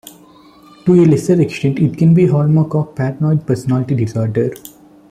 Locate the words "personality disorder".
3.45-4.51